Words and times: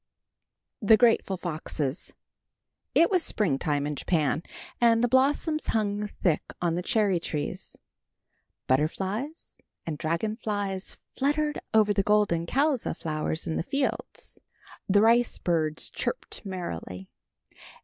THE 0.81 0.97
GRATEFUL 0.97 1.37
FOXES. 1.37 2.15
It 2.95 3.11
was 3.11 3.21
springtime 3.21 3.85
in 3.85 3.95
Japan, 3.95 4.41
and 4.81 5.03
the 5.03 5.07
blossoms 5.07 5.67
hung 5.67 6.07
thick 6.07 6.41
on 6.59 6.73
the 6.73 6.81
cherry 6.81 7.19
trees. 7.19 7.77
Butterflies 8.65 9.59
and 9.85 9.99
dragon 9.99 10.37
flies 10.37 10.97
fluttered 11.15 11.61
over 11.71 11.93
the 11.93 12.01
golden 12.01 12.47
colza 12.47 12.97
flowers 12.97 13.45
in 13.45 13.57
the 13.57 13.61
fields. 13.61 14.39
The 14.89 15.01
rice 15.01 15.37
birds 15.37 15.91
chirped 15.91 16.43
merrily. 16.43 17.07